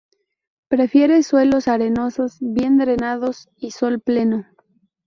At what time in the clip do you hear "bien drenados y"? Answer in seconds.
2.41-3.69